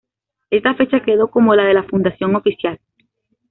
[0.49, 2.79] Esta fecha quedó como la de fundación oficial.